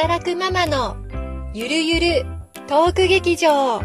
[0.00, 0.96] 働くママの
[1.52, 2.26] ゆるゆる
[2.68, 3.84] トーク劇場子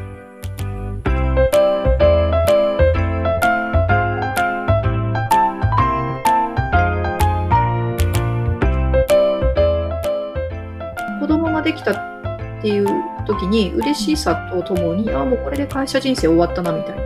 [11.27, 12.85] 供ができたっていう
[13.25, 17.01] 時に嬉しさとともに、あもうこれで会社人生終わったなみたいな。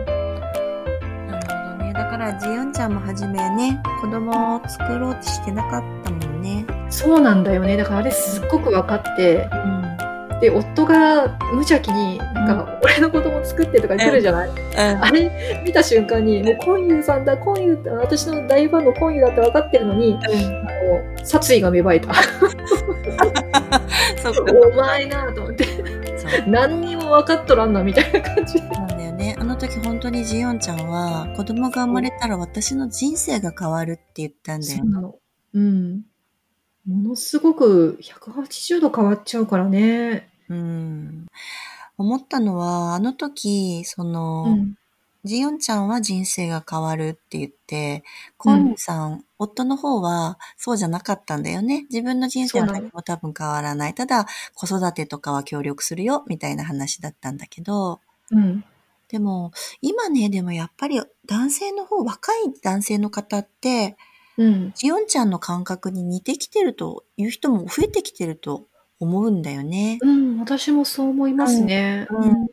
[1.30, 1.92] なるほどね。
[1.94, 6.27] だから、ジヨンちゃんもはじめね、子供を作ろうとしてなかったもんね。
[6.98, 7.76] そうなんだよね。
[7.76, 9.56] だからあれすっごく分かって、う
[10.34, 10.40] ん。
[10.40, 22.12] で、夫が無邪気に、なんか、俺の子供作ってとか来るじゃない、あれ見た瞬間に、もうコンユーさんだ、コンユーって、私の大ファンのコンユーだって分かってるのに、もう殺意が芽生えた。
[24.72, 25.66] お前なと思って、
[26.48, 28.60] 何にも分かっとらんな、みたいな感じ。
[28.60, 29.36] なんだよね。
[29.38, 34.88] あの時本当にジヨンちゃんは、子供が生まれたら私の人生が変わるって言ったんだよそう。
[34.90, 35.14] なの。
[35.54, 36.02] うん。
[36.88, 40.30] ものすごく180度変わっちゃうからね。
[40.48, 41.26] うん。
[41.98, 44.74] 思ったのは、あの時、その、うん。
[45.24, 48.04] ジヨンちゃんは人生が変わるって言って、
[48.38, 51.86] コンユさん、夫の方はそうじゃなかったんだよね。
[51.90, 53.94] 自分の人生は何も多分変わらない。
[53.94, 58.64] ただ、子育てとかは協力するよ、みたいな話だったんだけど、うん。
[59.08, 63.96] でも、今ね、でもやっぱり男性の方、若い男性の方って、
[64.38, 64.72] うん。
[64.74, 68.66] ジヨンちゃんの感覚に似てきてるという人も増えてきてると
[69.00, 69.98] 思うんだよね。
[70.00, 72.06] うん、私もそう思いますね。
[72.10, 72.46] うん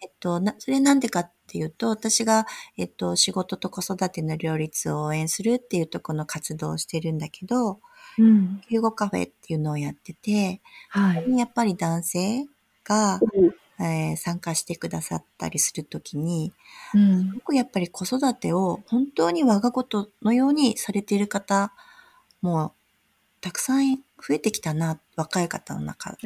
[0.00, 7.80] えっと、な、それなんでかっていうと、私が、えっと、仕事と子育ての両立を応援するっていうところの活動をしてるんだけど、
[8.18, 8.60] うん。
[8.68, 11.38] 救護カフェっていうのをやってて、はい。
[11.38, 12.46] やっぱり男性
[12.84, 16.52] が、うんえー参加してくださったりするときに、
[16.94, 17.32] うん。
[17.32, 21.72] 僕やっぱり子育てを本当に我がことのようにされている方
[22.42, 22.74] も
[23.40, 26.10] たくさん増えてきたな、若い方の中。
[26.10, 26.16] あ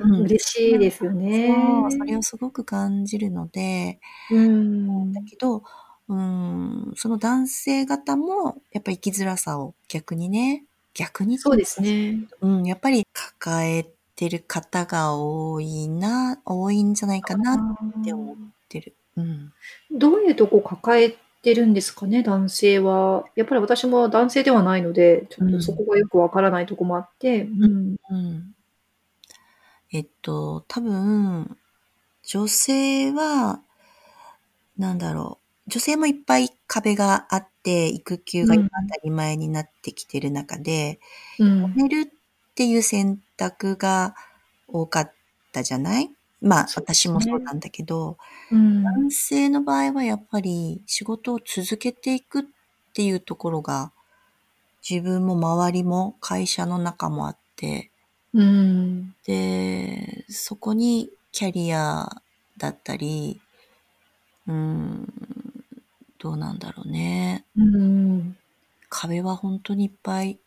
[0.00, 1.46] あ、うん嬉しいですよね。
[1.46, 4.00] そうそれをすごく感じるので、
[4.30, 5.12] うん。
[5.12, 5.62] だけど、
[6.08, 11.82] うーん、その男性方も、やっぱり生きづらさを逆にね、逆にそうです。
[11.82, 12.26] ね。
[12.40, 13.86] うん、やっぱり抱え
[14.18, 18.36] てる方が多いな、多いんじゃないかなって思っ
[18.68, 18.96] てる。
[19.16, 19.52] うん。
[19.92, 23.24] どういうとこ抱えてるんですかね、男性は。
[23.36, 27.96] やっぱり私も男性ではないので、ちょっとそこがよくわからないとこもあって、うん。
[28.10, 28.54] うん。
[29.92, 31.56] えっと、多分、
[32.24, 33.62] 女性は、
[34.76, 35.70] なんだろう。
[35.70, 40.98] 女性もいっぱい壁があって、育休が今当たり前になってきてる中で、
[41.38, 41.74] うん。
[41.76, 42.17] 寝るっ
[42.58, 44.16] ていう選択が
[44.66, 45.14] 多かっ
[45.52, 46.10] たじゃない？
[46.40, 48.18] まあ、そうですね私もそうなんだけど、
[48.50, 48.84] うん。
[48.84, 52.44] 男性の場合はやっぱり仕事を続けていくっ
[52.94, 53.92] ていうところが、
[54.88, 57.92] 自分も周りも会社の中もあって、
[58.32, 59.14] うん。
[59.26, 62.08] で、そこにキャリア
[62.58, 63.40] だったり、
[64.46, 65.06] うーん、
[66.18, 67.46] どうなんだろうね。
[67.56, 68.38] うん。
[68.90, 70.40] 壁は本当にいっぱい、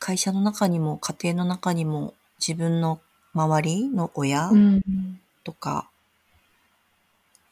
[0.00, 3.00] 会社の中にも家庭の中にも自分の
[3.34, 5.20] 周りの親うん。
[5.44, 5.88] とか、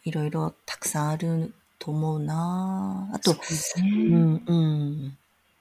[0.05, 3.91] いろいろたくさんあると思うなあとそう、ですうね。
[3.91, 5.17] ん、うん。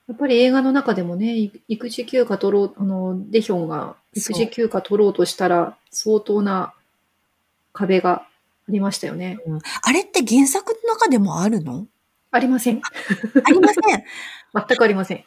[0.08, 6.74] やっぱり映画の中でもね、い育児休暇取ろう、あの、デヒョンが育児休暇取ろうとしたら、相当な
[7.74, 8.28] 壁があ
[8.70, 9.38] りましたよね。
[9.46, 11.86] うんあれって原作の中でもあるの？
[12.32, 12.82] ありません。
[12.84, 14.04] ありません。
[14.68, 15.24] 全くありません。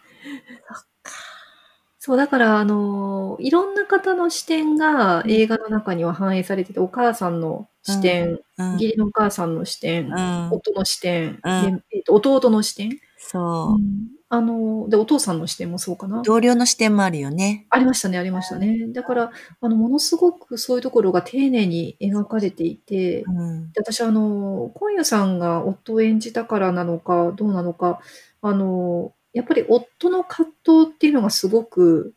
[2.10, 8.72] そう、だから、あの、いろんな方の視点が映画の中には反映されてて、お母さんの視点、うん。
[8.72, 10.48] 義理のお母さんの視点、うん。
[10.50, 13.80] 夫の視点、うんでえっと弟の視点、そう。
[14.28, 16.22] あの、で、お父さんの視点もそうかな？
[16.22, 17.66] 同僚の視点もあるよね。
[17.70, 18.88] ありましたね、ありましたね。
[18.88, 23.70] だから、あの、ものすごくそういうところが丁寧に描かれていて、うん。
[23.72, 28.00] で私、あの、今夜さんが夫を演じたからなのか、どうなのか、
[28.42, 32.14] あの、やっぱり夫の葛藤っていうのがすごく、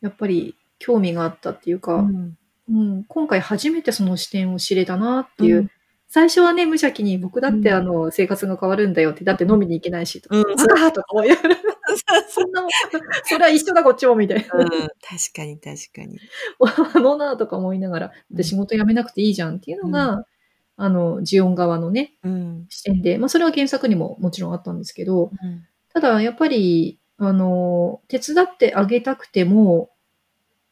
[0.00, 2.36] やっぱり興味があったっていうか、うん。
[2.66, 5.56] うん、今回初めてその視点を知れたなっていう。
[5.58, 5.70] うん。
[6.06, 7.74] 最初はね、無邪気に僕だってうん。
[7.74, 10.44] あの、生活が変わるんだよって、だって飲みに行けないし、とか、うん。
[10.56, 11.56] バカとか思いながら、
[12.28, 12.70] そんなもん、
[13.24, 14.44] それは一緒だこっちも、みたいな。
[14.58, 14.88] うん、確
[15.34, 16.20] かに確かに。
[16.94, 20.24] あのなとか思いながら、で仕事辞めなくていいじゃんっていうのが、
[20.76, 22.66] あの、ジオン側のね、うん。
[22.68, 29.90] 視点で、まあそれは原作にももちろんあったんですけど、うんただやっぱり、あの、手伝ってあげたくても、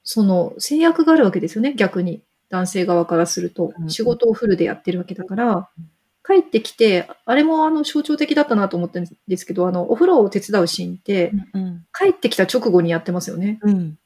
[0.04, 2.22] その制約があるわけですよね、逆に。
[2.50, 3.84] 男性側からするとう。
[3.86, 5.68] ん仕事をフルでやってるわけだから、
[6.26, 11.86] 帰ってきて、あれもあの象徴的だったなと思ったんですけど、あの、お風呂を手伝うシーンって、うん。
[11.96, 13.60] 帰ってきた直後にやってますよね。
[13.62, 13.98] うん。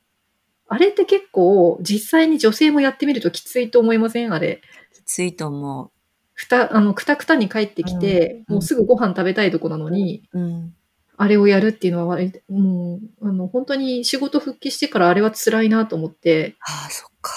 [0.69, 4.33] あれって結構、実際に女性もやってみるときついと思いません？
[4.35, 4.61] あれ。
[4.95, 5.91] きついと思う。
[6.35, 10.75] ふた、あの、くたくたに帰ってきて、うんもうすぐご飯食べたいとこなのに、うん。
[11.17, 12.19] あれをやるっていうのは
[12.49, 17.33] もう、あの、本当に仕事復帰してからあれは辛いなと思って、ああ、そっか。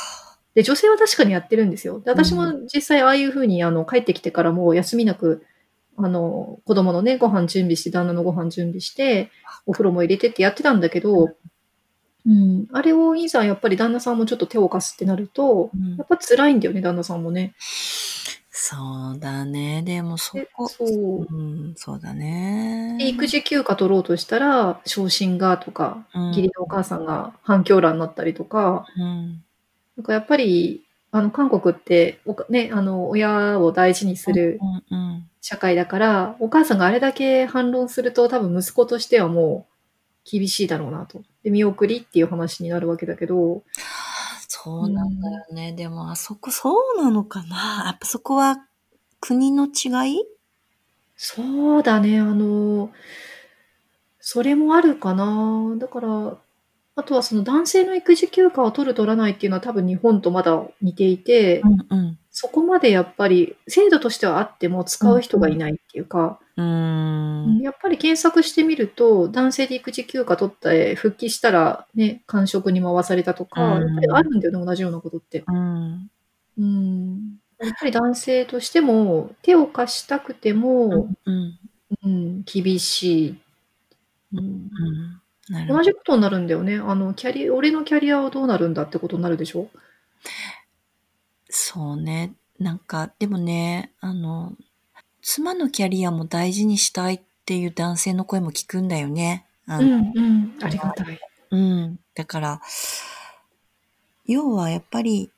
[0.55, 1.99] で、女性は確かにやってるんですよ。
[1.99, 5.45] で私もう実際ああいうふうに、あの、帰ってきてからもう休みなく、
[5.95, 9.31] あの、子供のね、ご飯準備して、旦那のご飯準備して、
[9.65, 11.29] お風呂も入れてってやってたんだけど、
[12.25, 17.53] うん、あれをいざやっぱり旦那さんもちょっと手を貸すってなると、うんやっぱ辛いんだよね、旦那さんもね。
[18.71, 19.81] そうだね。
[19.81, 21.27] でもそでこ、そう。
[21.27, 22.97] うん、そうだね。
[22.99, 29.43] で育児休暇取ろうとしたら、昇進がとか、うん義理のお母さんが反響欄になったりとか、うん。
[29.97, 34.59] なんかやっぱり、あの、韓国って、おかね、あの、親を大事にする
[34.91, 35.29] うんうん。
[35.41, 41.23] 社会だから、お母さんがあれだけ反論すると、多分息子としてはもう厳しいだろうなと。
[41.43, 43.63] で、見送りっていう話になるわけだけど、
[44.63, 45.73] そうなんだよね。
[45.73, 47.83] でも、あそこ、そうなのかな？
[47.85, 48.57] やっぱそこは
[49.21, 50.25] 国の違い？
[51.15, 52.91] そうだね、あの、
[54.19, 55.75] それもあるかな。
[55.77, 56.37] だから、
[56.95, 62.19] あとはその男性の育児休暇を取る取らないっていうのは多分日本とまだ似ていて、うんうん。
[62.29, 67.59] そこまでやっぱり制度としてはあっても使う人がいないっていうか、うーん。
[67.61, 75.43] やっぱり検索してみると、男性で育児休暇取って復帰したらね、間食に回されたとか、うんやっぱりあるんだよね、同じようなことって。
[75.47, 76.11] うん。
[76.57, 77.39] うん。
[77.59, 81.59] やっぱり男性としても、手を貸したくても、うん。
[82.03, 83.37] うん、厳しい。
[84.33, 85.21] うんうん。
[85.49, 85.79] なるほど。
[85.79, 86.77] 同じことになるんだよね。
[86.77, 89.69] あの、キャリ、俺のキャリアはどうなるんだってことになるでしょ？
[91.49, 92.33] そうね。
[92.59, 94.55] なんか、でもね、あの、
[95.21, 99.45] 妻のキャリアも大事にしたいっていう男性の声も聞くんだよね。
[99.65, 100.55] あのうん、うん。
[100.61, 101.19] ありがたい。
[101.51, 101.99] うん。
[102.15, 102.61] だから、
[104.25, 105.31] 要はやっぱり、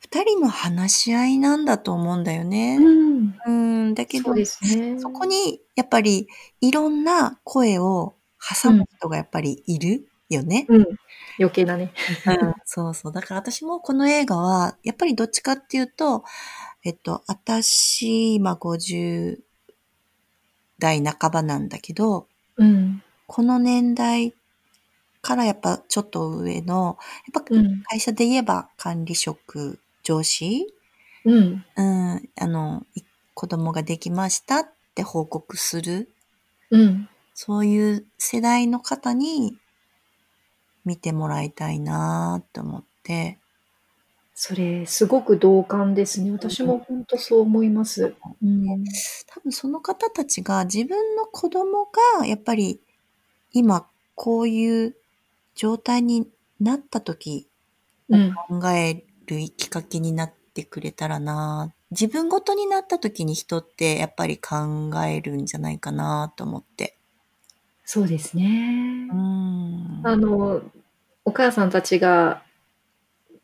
[0.00, 2.76] 二人の話し合いなんだと思うんだよね。
[2.76, 3.34] うん。
[3.46, 3.50] う
[3.90, 3.94] ん。
[3.94, 4.98] だけどそう、ですね。
[4.98, 6.28] そこに、やっぱり、
[6.60, 8.14] いろんな声を
[8.62, 10.66] 挟む人がやっぱりいるよね。
[10.68, 10.86] うん。
[11.38, 11.92] 余計なね。
[12.26, 13.12] うん、そうそう。
[13.12, 16.24] だから私もこの映画は、やっぱりどっちかっていうと、
[16.88, 19.40] えっと、私、今50
[20.78, 23.02] 代半ばなんだけど、うん。
[23.26, 24.32] この年代
[25.20, 26.96] からやっぱちょっと上の、
[27.30, 27.82] やっぱうん。
[27.82, 30.72] 会社で言えば管理職、上司、
[31.26, 31.62] うん。
[31.76, 33.02] うん、あの、い
[33.34, 36.08] 子供ができましたって報告する、
[36.70, 37.08] うん。
[37.34, 39.58] そういう世代の方に
[40.86, 43.36] 見てもらいたいなと思って、
[44.40, 46.30] それ、すごく同感ですね。
[46.30, 48.14] 私も本当そう思います。
[48.40, 48.84] うん。
[49.26, 51.88] 多分その方たちが自分の子供
[52.20, 52.80] がやっぱり
[53.50, 54.96] 今こういう
[55.56, 56.28] 状態に
[56.60, 57.48] なった時
[58.08, 58.32] うん。
[58.60, 64.56] 考えるきっかけになってくれたらな自分ごとになった時に人ってやっぱり考
[65.04, 66.96] えるんじゃないかなと思って。
[67.84, 69.14] そうですねう。
[69.16, 70.00] ん。
[70.04, 70.62] あの、
[71.24, 72.44] お母さんたちが、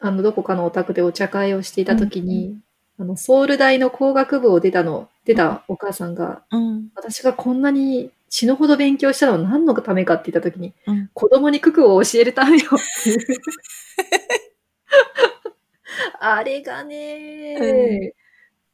[0.05, 2.59] あの、どこかのお宅でお茶会をしていたときに、
[2.99, 6.91] あの、ソウル大の工学部を出たの、出たお母さんが、うん。
[6.95, 11.11] 私がこんなに死ぬほど勉強したのは何のためかって言ったときに、うん。
[11.15, 13.17] 子供に九九を教えるためよっていう。
[16.21, 18.13] あれがね、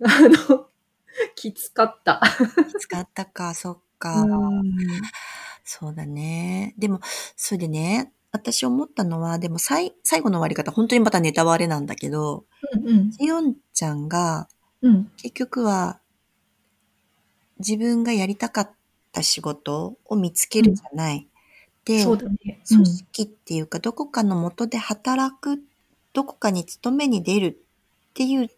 [0.03, 0.09] あ
[0.51, 0.67] の、
[1.37, 2.21] きつかった。
[2.77, 4.27] 使ったか、そっか。
[5.63, 6.75] そうだね。
[6.77, 6.99] でも、
[7.37, 12.45] それでね、私思ったのは、でも最最後の終わり方、本当にまたネタバレなんだけど、
[12.75, 13.11] うんうん。
[13.11, 14.49] ジヨンちゃんが
[14.83, 15.11] うん。
[15.17, 16.01] 結局は
[17.59, 18.71] 自分がやりたかっ
[19.13, 21.29] た仕事を見つけるじゃない。
[21.85, 22.63] で、そうだね。
[22.69, 25.63] 組織っていうか、どこかの元で働く、
[26.13, 28.49] どこかに勤めに出るっていう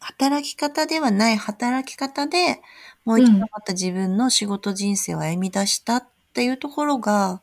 [0.00, 2.60] 働き方ではない働き方で、
[3.04, 7.42] もう一度また自分の仕事人生を歩み出したっていうところが、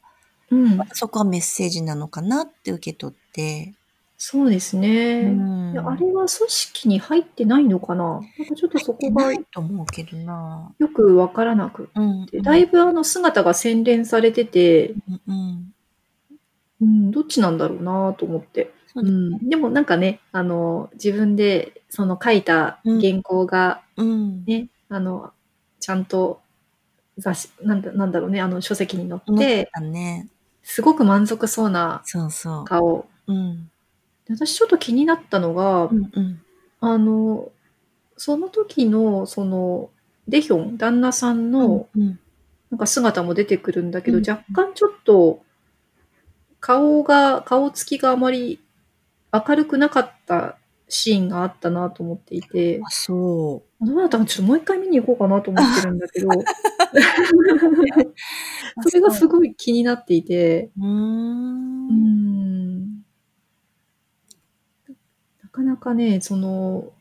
[0.53, 0.77] うん。
[0.77, 3.74] またそこはメッセージなのかなって受け取って。
[4.17, 5.22] そうですね。
[5.22, 10.72] うんいやあれは組織に入ってないのかななんかちょっとそこがないと思うけどな。
[10.77, 12.25] よくわからなくうん。
[12.27, 15.74] て、だいぶあの姿が洗練されてて、うんうん。
[16.81, 18.72] うん、どっちなんだろうなと思って。
[18.88, 24.45] そうだうん、でもなんかね、あの、自分でその書いた原稿がうん。
[24.45, 25.33] ね、あの、
[25.79, 26.39] ちゃんと
[27.17, 30.27] 雑誌、なんだなんだろうね、あの書籍に載ってて、たね。
[30.63, 32.65] すごく満足そうなそうそう。
[32.65, 33.05] 顔。
[33.27, 33.70] うん。
[34.25, 36.41] で私ちょっと気になったのが、うんうん。
[36.79, 37.51] あの、
[38.17, 39.89] その時の、その、
[40.27, 42.20] デヒョン、旦那さんの、うん、
[42.72, 45.41] なんか姿も出てくるんだけど、うん若干ちょっと、
[46.60, 48.60] 顔が、顔つきがあまり
[49.34, 52.79] 明るくなかったシーンがあったなと思っていて。
[52.86, 53.86] あ、そう。
[53.86, 56.29] どうだったかちょっともう一回見に行こうかなと思ってるんだけど。
[58.82, 59.32] それがすごい
[59.63, 60.72] 気になっていて。
[60.77, 63.03] うーん。
[65.41, 66.91] なかなかね、その、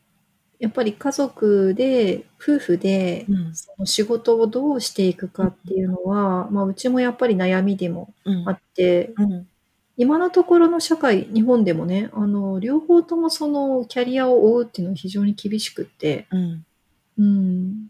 [0.59, 3.55] やっぱり家族で、夫婦で、うん。
[3.55, 8.49] その仕事をどうしていくかっていうのは、まあ、うちもやっぱり悩みでもうん。
[8.49, 9.47] あって、うん。
[9.97, 16.27] 今のところの社会、日本でもね、あの、両方ともそのキャリアを追うっていうのは非常に厳しくって。
[16.31, 16.65] うん。
[17.19, 17.87] うん。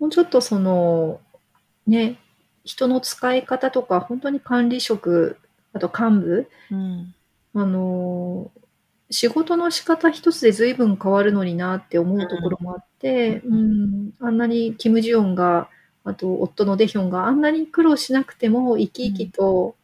[0.00, 1.20] もうちょっとその、
[1.86, 2.18] ね、
[2.68, 5.38] 人の使い方とか、ほんとに管理職、
[5.72, 7.14] あと幹部うん。
[7.54, 8.50] あの、
[9.10, 13.54] 仕事の仕方一つで随分変わるのになって思うところもあって、うん。
[13.54, 15.70] うん、あんなにキム・ジヨンが、
[16.04, 19.74] あと夫のデヒョンがあんなに苦労しなくても生き生きと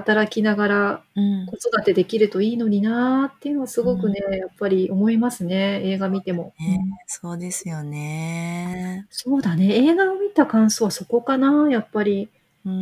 [0.00, 1.46] 働きながらうん。
[1.46, 3.86] 子育てできるといいのになっていうのはすうん。
[3.86, 6.54] ごくね、やっぱり思いますね、映画見ても。
[6.60, 6.98] うね、ん。
[7.06, 9.06] そうですよね。
[9.10, 12.30] そうだね、映画を見た感想はそこかな、やっぱり。
[12.64, 12.72] うー。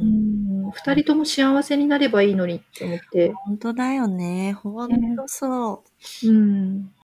[0.00, 0.98] うんん、二うん。
[1.02, 3.32] 人とも幸せになればいいのにって思って。
[3.32, 4.52] ほんとだよね。
[4.54, 5.16] ほんね。
[5.16, 5.84] とそ
[6.24, 6.28] う。
[6.30, 6.94] うん。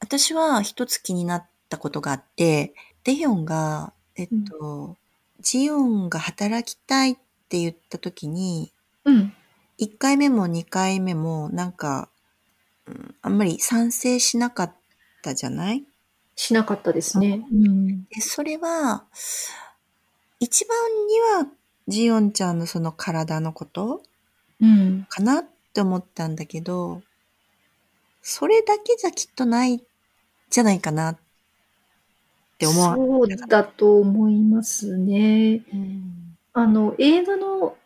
[0.00, 2.74] 私は一つ気になったことがあって、
[3.04, 4.44] デヒョンが、えっうん。
[4.44, 4.96] と、
[5.40, 7.16] ジヨンが働きたいっ
[7.50, 8.73] て言った時に
[9.04, 9.32] うん。
[9.78, 12.08] 1回目も2回目もなんか、
[12.86, 14.74] うん、あんまり賛成しなかっ
[15.22, 15.84] たじゃない？
[16.36, 17.22] しなかったですうん。
[17.22, 17.46] ね。
[17.52, 18.04] うん。
[18.06, 19.04] で、それは、
[20.40, 21.52] 一番には
[21.88, 24.02] ジヨンちゃんのその体のこと？
[24.60, 25.06] うん。
[25.08, 25.44] かなっ
[25.74, 27.02] て思ったんだけど、
[28.22, 29.82] それだけじゃきっとない
[30.50, 31.18] じゃないかなっ
[32.58, 33.62] て思わそうなかった？
[33.62, 35.62] だと思いますね。
[35.72, 36.36] うん。
[36.52, 37.76] あの、映画の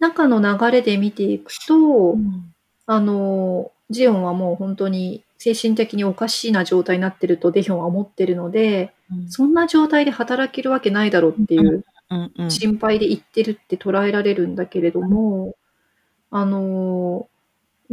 [0.00, 2.54] 中の流れで見ていくうと、ん。
[2.86, 9.30] あの、ジヨンはもうほんとに精神的におかしな状態になってるとデヒョンは思ってるので、うん。
[9.30, 11.84] そんな状態で働けるわけないだろううんっていう。
[12.48, 15.56] 心配で言ってるって捉えられるんだけれども、
[16.30, 17.28] あの、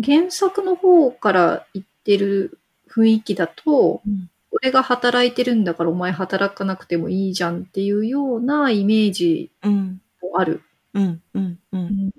[0.03, 2.59] 原作の方から言ってる
[2.89, 4.29] 雰囲気だと、うん。
[4.51, 10.01] 俺が働いてるんだからお前働かなくてもいいじゃんっていうようなイメージうん。
[10.21, 10.53] もある。
[10.53, 10.61] うん
[10.95, 11.21] うんう。
[11.33, 11.57] うんん。
[11.73, 12.11] うん。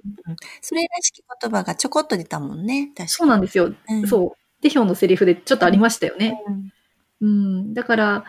[0.61, 3.75] それらしき言葉がちょこっと出たもんね、確そうなんですよ。
[3.89, 4.07] うん。
[4.07, 4.63] そう。
[4.63, 6.43] デヒョンのセリフでちょっとありましたよね。
[7.21, 7.27] うん。
[7.27, 7.75] うん。
[7.75, 8.25] だから、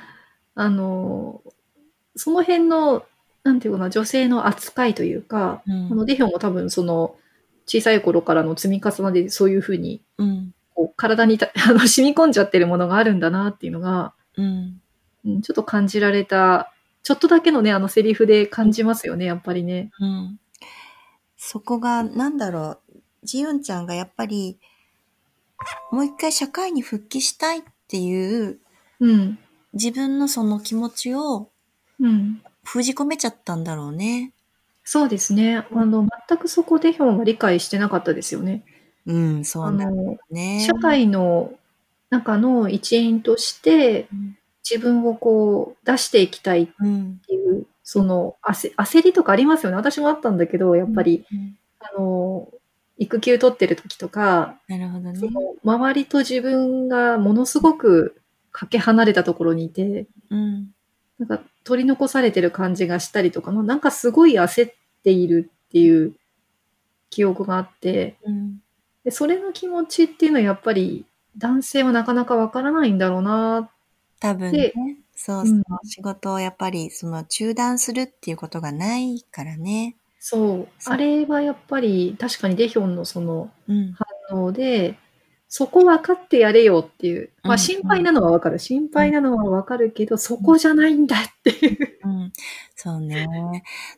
[0.56, 1.42] あの、
[2.16, 3.06] その辺の、
[3.44, 5.88] なんていうかな、女性の扱いというか、うん。
[5.92, 7.16] あの、デヒョンも多分その、
[7.66, 10.54] 小さい頃からの積み重ねでそういう風に、うん。
[10.74, 14.82] こう体にた あの、染み込んじゃってるものがあるんだなっていうのが、うん。
[15.25, 16.72] うん、ちょっと感じられた、
[17.08, 19.92] ちょっとだけのね、あのセリフで感じますよね、やっぱりね。
[19.98, 20.40] うん。
[21.38, 24.60] そこがなんだろう、ジヨンちゃんがやっぱり
[25.92, 28.60] もう一回社会に復帰したいっていう
[29.00, 29.40] うん。
[29.74, 31.50] 自分のその気持ちを
[32.00, 32.42] うん。
[32.66, 34.34] 封じ込めちゃったんだろうね。
[34.84, 35.66] そうですね。
[35.72, 38.66] あの、全くそこデヒョンは理解してなかったですよね。
[39.06, 40.60] うん、そあうなんだの、ね。
[40.66, 41.54] 社会の
[42.10, 44.37] 中の一員としてうん。
[44.70, 47.20] 自分をこう出していきたいっうん。
[47.28, 49.78] ていう、その、あせ焦りとかありますよね。
[49.78, 51.58] 私もあったんだけど、やっうんぱり、うん。
[51.80, 52.50] あの、
[52.98, 55.16] 育休取ってる時とか、なるほどね。
[55.20, 58.16] その、周りと自分がものすごく
[58.52, 60.72] かけ離れたところにいて、うん。
[61.20, 66.14] なんか取り残されてる感じがしたりとか、ま、なんかすごい焦っているっていう
[67.10, 68.60] 記憶があって、うん。
[69.04, 71.06] で、それの気持ちっていうのはやっぱり
[71.38, 73.70] 男性はなかなかわからないんだろうな
[74.22, 74.98] 多分ね。
[75.16, 75.58] そうそう。
[75.58, 75.64] うん。
[75.84, 79.98] 仕事をやっぱりその中断するっていうことがないからね。
[80.20, 80.68] そう。
[80.80, 83.98] そあれはやっぱり確かにデヒョンのそのうん。
[84.30, 84.98] 反応で、
[85.48, 87.60] そこ分かってやれよっていう、ま、うんうん。
[87.60, 88.60] 心配なのはわかる。
[88.60, 89.10] 心うん。
[89.10, 90.44] 配なのはわかるけど、そうん。
[90.44, 92.00] こじゃないんだっていう。
[92.04, 92.34] うん。
[92.76, 93.26] そうね。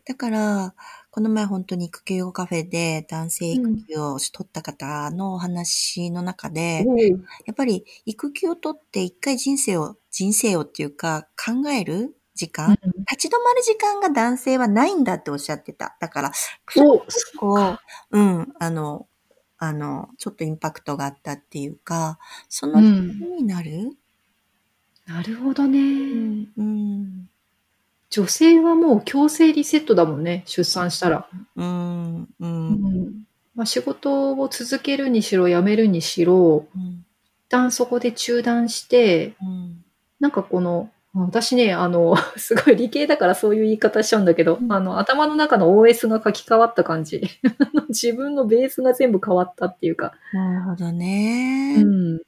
[0.06, 0.76] だから、
[1.12, 3.90] この前ほんとに育休後カフェで男性育うん。
[3.90, 7.30] 休を取った方のお話の中で、おお。
[7.46, 13.06] やっぱり育休を取って一回人生を人生をっていうか、考える時う間、ん。
[13.12, 15.98] 立ち止まる時間が男性はないんだっておっしゃってた。
[16.00, 16.32] だから、
[16.68, 17.82] それお、結構、そっか。
[18.12, 19.08] うん、あの
[19.58, 23.30] あの、ちょっとインパクトがあったっていうか、そうのん。
[23.38, 23.98] になる？
[25.08, 25.68] なるほど
[26.12, 26.18] うね。
[26.18, 27.29] ん、うん。
[28.10, 31.28] 女性はもう強制リセットだもんね、出産したら。
[31.56, 32.28] うん、う。
[32.40, 33.24] うんん。
[33.56, 37.06] ま、仕事を続けるにしろ辞めるにしろ、うん。
[37.48, 39.86] 一旦そこで中断して、うん。
[40.20, 47.22] なんかこの、私ね、あの、 すごい理系だからそういう言い方しちゃうんだけど、あの、頭の中の OS が書き換わった感じ。
[47.90, 50.14] 自分のベースが全部変わったっていうか。
[50.34, 51.76] なるほどね。
[51.78, 52.22] うん。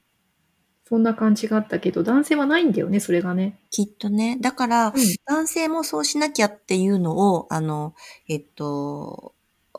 [0.91, 3.57] そんな感じがあったけど、男性はないんだよね、それがね。
[3.69, 4.37] きっとね。
[4.41, 4.93] だから、うん、
[5.25, 7.95] 男性もそうしなきゃっていうのを、あの、
[8.27, 9.33] えっと、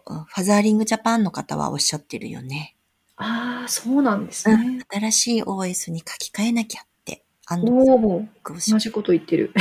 [0.07, 2.76] ファザーリングジャパンの方はおっしゃってるよね。
[3.16, 5.00] ああ、そうなんですね、うん。
[5.02, 7.26] 新しい OS に書き換えなきゃって。
[7.47, 9.52] あの、同じこと言ってる。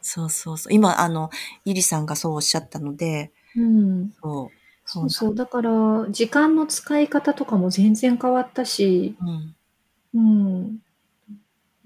[0.00, 0.72] そうそうそう。
[0.72, 1.28] 今、あの、
[1.66, 4.58] ゆりさんがそうおっしゃったので、うん、そう。
[4.86, 5.34] そうそう。
[5.34, 9.54] だから、時間の使い方とかも全然変わったし、うん。
[10.14, 10.78] うん。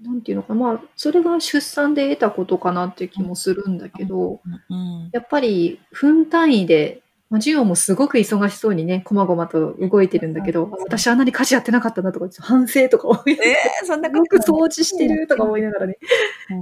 [0.01, 7.03] なんていうのかな、まあ、それが出産で得たことかなって気もするんだけど、うん、やっぱり分単位で
[7.33, 15.97] まあ、ジオもすごく忙しそうにね、こまごまと動いてるんだけど、私あんなに家事やってなかったなとか、反省とか思いながら、えー、そんなよく掃除してるとか思いながらね。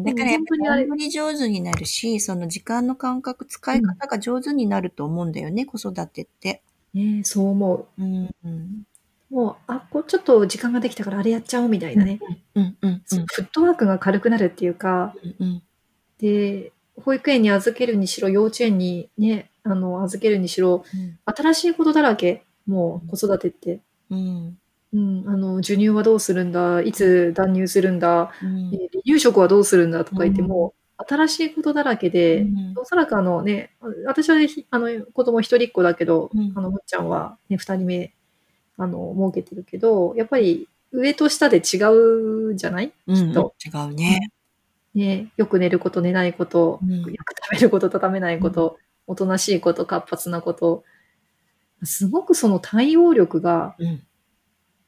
[0.06, 6.62] だからやっぱりあれ、り上手になるし、その時間の感覚、使い方が上手になると思うんだよね、うん、子育てって。
[6.94, 8.02] ねそう思う。
[8.02, 8.84] うん、うん
[9.32, 12.20] もう、あ、こうちょっと時間ができたからあれやっちゃおうみたいなね。
[12.54, 15.64] うんうん、フットワークが軽くなるっていうか、うんうん、
[16.20, 23.80] で、保育園に預けるにしろ、幼稚園にね、あの、預けるにしろ、うん、新しいことだらけ、もう子育てって。
[24.10, 24.58] うん。
[24.94, 33.72] うん、あの、授乳はどうするんだ、いつ断乳するんだ、うん、離乳食はどうするんだとか言っても、新しいことだらけで、うん、おそらくあのね、
[34.06, 34.38] 私は
[34.70, 38.14] あの子供一人っ子だけど、うん、あの、むっちゃんはね、二人目、
[38.84, 43.54] あの、設けてるけど、やっぱり上と下で違うじゃない、きっと。
[43.64, 44.32] 違うね。
[44.96, 50.84] ね、よく寝ること、寝ないこと、よく食べること、食べないこと、おとなしいこと、活発なこと、
[51.84, 53.76] すごくその対応力が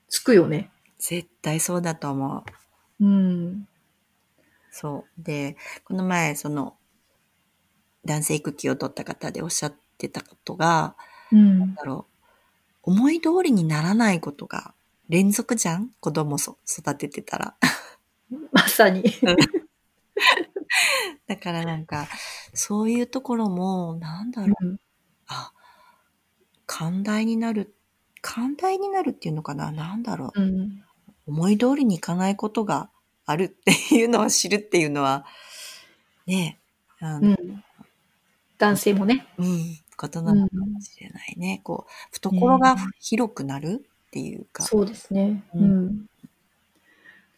[0.09, 0.71] つくよね。
[0.85, 2.43] うん、絶対そうだと思
[2.99, 3.05] う。
[3.05, 3.67] うん。
[4.71, 5.23] そう。
[5.23, 6.75] で、この前、その、
[8.05, 10.95] 男性育休を取った方でおっしゃってたことが、
[11.31, 12.12] うん、なんだろう、
[12.83, 14.73] 思い通りにならないことが
[15.09, 15.89] 連続じゃん？
[15.99, 17.55] 子供そ育ててたら。
[18.51, 19.03] まさに。
[21.27, 22.07] だからなんか、
[22.53, 24.65] そういうところも、なんだろう。
[24.65, 24.77] うん、
[25.27, 25.51] あ、
[26.65, 27.73] 寛大になる、
[28.21, 29.71] 寛大になるっていうのかな？
[29.71, 30.83] なんだろう、うん、
[31.27, 32.89] 思い通りにいかないことが
[33.25, 35.25] あるっていうのを知るっていうのは、
[36.25, 36.59] ね
[36.99, 37.63] あの、うん、
[38.57, 39.27] 男性もね。
[39.37, 41.61] うん、ことなのかもしれないね。
[41.63, 44.63] こう、懐が広くなるっていうか。
[44.63, 45.43] そうですね。
[45.53, 46.05] うん。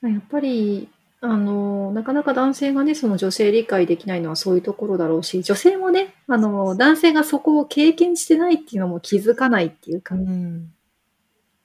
[0.01, 0.89] やっぱり、
[1.21, 10.71] あの、なかなか男性がね、その女性理解できないのはそういうところだろうし、女性もね、あの、男性がそこを経験してないっていうのも気づかないっていうか、うん、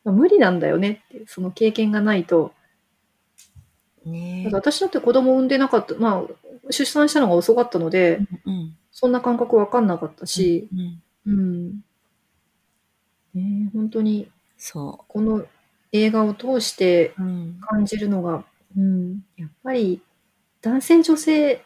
[0.04, 2.52] まあ、無理なんだよねってその経験がないと。
[4.06, 10.68] ね私だって子供産んでなかった、まあ、出産したのが遅かったので、うんうん、そんな感覚わかんなかったし、
[11.24, 11.80] うん、うん、
[13.32, 15.04] ね、本当に、そう。
[15.08, 15.46] この
[15.90, 18.44] 映画を通して感じるのが、
[18.76, 20.02] うん、やっぱり
[20.60, 21.64] 男性女性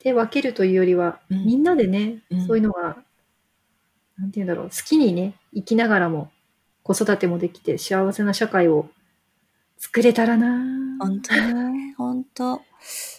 [0.00, 2.98] で分けるというよりは、うん、みんなでね、うん、そういうのが、
[4.18, 6.30] なんて言うんだろう、好きにね、生きながらも、
[6.82, 8.90] 子育てもできて幸せな社会を
[9.78, 10.62] 作れたらな
[11.00, 11.32] 本当
[11.94, 12.60] ね、本当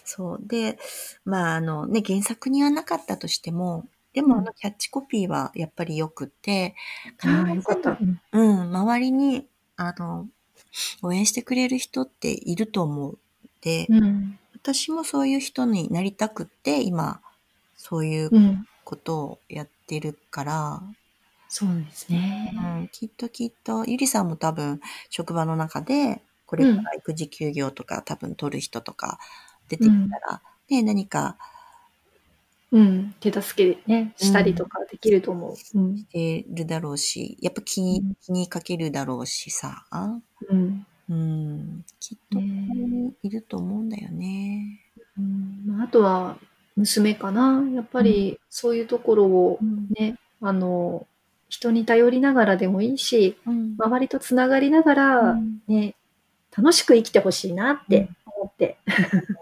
[0.04, 0.38] そう。
[0.42, 0.78] で、
[1.24, 6.74] まあ、あのね、原作にはなかったとしても、でも、あの、キャッチコピーはやっぱり良くて、
[7.22, 7.98] ああ、よかった。
[8.32, 10.26] うん、周りに、あの、
[11.02, 13.18] 応援してくれる人っていると思う。
[13.60, 17.20] で、うん、私もそういう人になりたくって、今、
[17.76, 18.30] そういう
[18.84, 20.96] ことをやってるから、うん、
[21.48, 22.88] そうですね、うん。
[22.88, 29.18] きっときっと、ゆりさんも多分、職場の中で、これから育児休業とか、多分取る人とか
[29.68, 31.36] 出てきたら、ね、何か、
[32.72, 35.78] うん、手助けね、したりとかできると思う。
[35.78, 39.84] うん、してるだろうし、やっぱ気に、気にかけるだろうしさ。
[40.48, 40.86] うん。
[41.08, 42.40] うん、きっと
[43.22, 44.80] いると思うんだよね。
[45.16, 45.62] うん。
[45.66, 46.36] まあ、あとは
[46.74, 47.64] 娘かな。
[47.72, 49.58] やっぱりそういうところを
[49.98, 51.06] ね、うん、あの、
[51.48, 55.34] 人に頼りながらでもいいし、うん、周りとつながりながら、
[55.68, 55.94] ね、
[56.56, 58.78] 楽しく生きてほしいなって思って。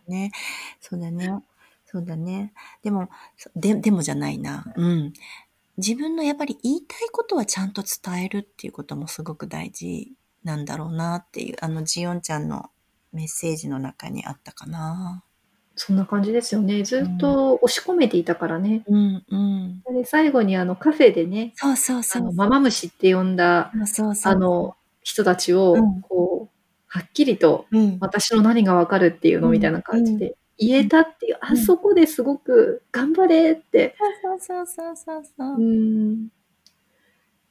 [0.09, 0.33] ね、
[0.81, 1.43] そうだね。
[1.87, 2.53] そうだね。
[2.83, 3.09] でも、
[3.55, 4.65] で、でもじゃないな。
[4.77, 5.13] うん。
[5.77, 10.13] 自分のやっぱり言いたいことはちゃんと伝えるっていうこともすごく大事
[10.45, 12.71] なんだろうなっていう、あの、ジオンちゃんの
[13.13, 15.23] メッセージの中にあったかな。
[15.77, 16.83] そんな感じですよね。
[16.85, 18.85] ずっと押し込めていたからね。
[18.87, 19.83] うんうん。
[19.93, 22.33] で、最後にあのカフェでね、そうそうそう。
[22.33, 26.54] ママ虫って呼んだ、そうそうあの、人たちを、こう、
[26.95, 27.67] はっきりと、
[27.99, 33.97] 私の何がわかるっていうのみたいな感じで言えたっていう、あそこですごく頑張れって。
[34.23, 35.57] そうそうそうそうそう。
[35.57, 36.29] うん。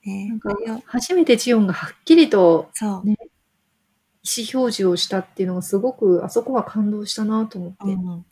[0.05, 2.69] ね、なんか初めてジオンがはっきりと、
[3.03, 3.17] ね、
[4.23, 7.77] 意思表示をしたっていうのがすごくあそこは感動したなと思って。
[7.83, 8.25] うん、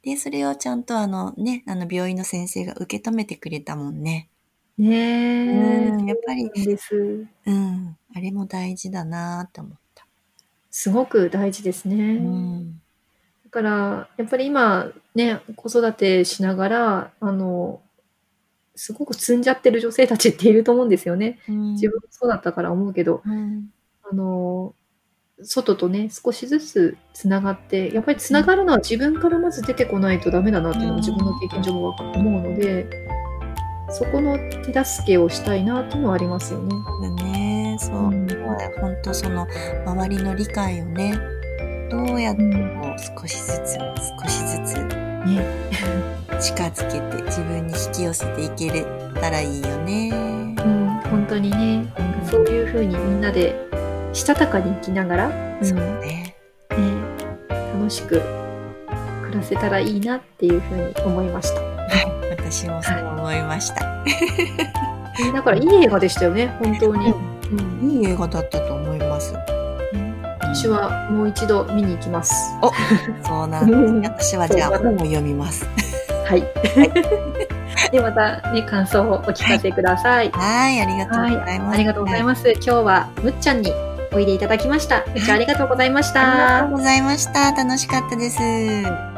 [0.00, 4.30] で、それをちゃんとあのね、あの病院の先生が受け止めてくれたもんね。
[4.78, 7.26] ねえ、うん、やっぱり、です。
[7.44, 9.85] うん、あれも大事だなって思った。
[10.78, 12.16] すごく大事ですね。
[12.16, 12.82] うん、
[13.44, 17.80] だから、やっぱり今、ね、子育てしながら、あの、
[18.74, 21.38] すごく積んじゃってる女性たちっていると思うんですよね。
[21.48, 23.70] うん、自分もそうだったから思うけど、うん、
[24.02, 24.74] あの、
[25.40, 32.86] 外とね、少しずつつながって、やっぱりつながるのは自分からまず出てこないとダメだなっていうのが自分の経験上も思うので、
[33.88, 36.74] そこの手助けをしたいなっていうのはありますよね。
[37.00, 37.35] だね。
[37.78, 37.96] そう。
[38.08, 38.26] うん、
[38.80, 39.46] 本当その
[39.86, 41.14] 周りの理解をね、
[41.90, 43.78] どうやっても少しずつ、
[44.22, 45.44] 少しずつ、ね、
[46.40, 48.84] 近づけて自分に引き寄せていけれ
[49.20, 50.10] たらいいよね。
[50.12, 53.54] うん、本当にね、なんかそういうふうにみんなで
[54.12, 56.36] したたかに生きながら、うん、そうねね
[57.48, 58.20] 楽しく
[59.22, 61.60] 暮らせたらいいなっていうふうに思いました。
[61.60, 61.86] は
[62.26, 63.84] い、私もそう思いました。
[63.84, 64.04] は
[65.18, 67.35] い、だからいい映画でしたよね、本当に。
[67.52, 69.34] うん、いい映画だったと思います。
[70.40, 72.34] 私はもう一度見に行きます。
[72.62, 72.72] お、
[73.26, 74.34] そうなんです。
[74.34, 75.66] 私はじゃあ本を読みます。
[76.26, 76.42] はい。
[77.92, 80.30] で、またね、感想をお聞かせください。
[80.30, 81.74] はい、ありがとうございます。
[81.74, 82.52] ありがとうございます。
[82.52, 83.70] 今日はむっちゃんに
[84.12, 85.04] おいでいただきました。
[85.14, 86.20] むっちゃんありがとうございました。
[86.20, 87.52] ありがとうございました。
[87.52, 89.15] 楽しかったです。